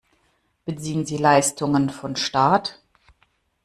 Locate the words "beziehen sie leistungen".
0.65-1.91